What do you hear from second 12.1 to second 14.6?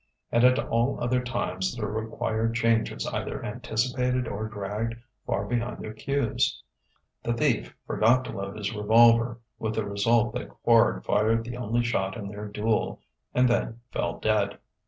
in their duel and then fell dead.